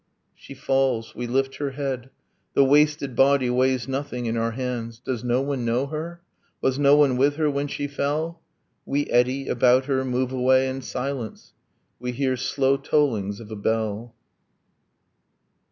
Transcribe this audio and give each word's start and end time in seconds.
She 0.35 0.55
falls. 0.55 1.13
We 1.13 1.27
lift 1.27 1.57
her 1.57 1.73
head. 1.77 2.09
The 2.55 2.65
wasted 2.65 3.15
body 3.15 3.51
Weighs 3.51 3.87
nothing 3.87 4.25
in 4.25 4.35
our 4.35 4.53
hands. 4.53 4.97
Does 4.99 5.23
no 5.23 5.43
one 5.43 5.63
know 5.63 5.85
her? 5.85 6.23
Was 6.59 6.79
no 6.79 6.95
one 6.95 7.17
with 7.17 7.35
her 7.35 7.51
when 7.51 7.67
she 7.67 7.85
fell?... 7.85 8.41
We 8.83 9.05
eddy 9.11 9.47
about 9.47 9.85
her, 9.85 10.03
move 10.03 10.31
away 10.31 10.67
in 10.67 10.81
silence. 10.81 11.53
We 11.99 12.13
hear 12.13 12.35
slow 12.35 12.77
tollings 12.77 13.39
of 13.39 13.51
a 13.51 13.55
bell. 13.55 14.15